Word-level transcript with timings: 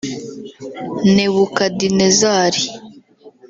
Nebukadinezari 1.13 2.65